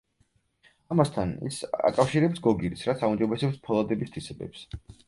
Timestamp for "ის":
1.51-1.59